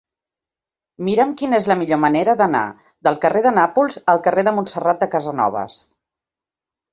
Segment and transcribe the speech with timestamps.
[1.09, 2.63] Mira'm quina és la millor manera d'anar
[3.09, 5.79] del carrer de Nàpols al carrer de Montserrat de Casanovas.